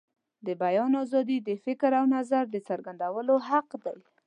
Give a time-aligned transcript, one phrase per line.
[0.45, 3.97] د بیان آزادي د فکر او نظر د څرګندولو حق دی.